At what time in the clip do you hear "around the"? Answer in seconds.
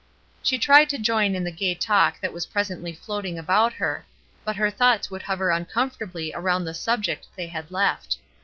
6.33-6.73